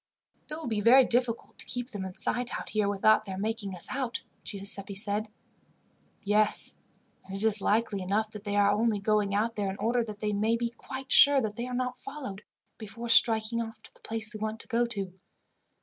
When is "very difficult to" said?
0.81-1.65